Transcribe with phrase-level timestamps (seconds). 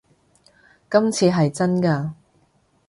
[0.89, 2.13] 今次係真嘅